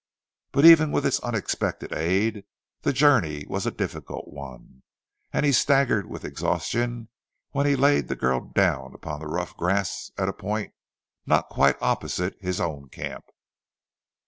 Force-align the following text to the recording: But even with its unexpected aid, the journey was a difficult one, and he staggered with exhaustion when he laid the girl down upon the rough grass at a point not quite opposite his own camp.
But 0.51 0.65
even 0.65 0.91
with 0.91 1.05
its 1.05 1.19
unexpected 1.19 1.93
aid, 1.93 2.45
the 2.81 2.91
journey 2.91 3.45
was 3.47 3.67
a 3.67 3.71
difficult 3.71 4.27
one, 4.29 4.81
and 5.31 5.45
he 5.45 5.51
staggered 5.51 6.07
with 6.07 6.25
exhaustion 6.25 7.09
when 7.51 7.67
he 7.67 7.75
laid 7.75 8.07
the 8.07 8.15
girl 8.15 8.39
down 8.41 8.95
upon 8.95 9.19
the 9.19 9.27
rough 9.27 9.55
grass 9.55 10.09
at 10.17 10.27
a 10.27 10.33
point 10.33 10.73
not 11.27 11.49
quite 11.49 11.79
opposite 11.83 12.35
his 12.41 12.59
own 12.59 12.89
camp. 12.89 13.25